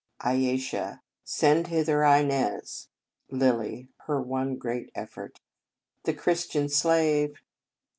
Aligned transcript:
Ayesha. 0.21 1.03
Send 1.23 1.67
hither 1.67 2.03
Inez. 2.03 2.87
Lilly. 3.29 3.89
(Her 4.07 4.19
one 4.19 4.55
great 4.55 4.89
effort.) 4.95 5.39
The 6.05 6.13
Christian 6.15 6.69
slave? 6.69 7.35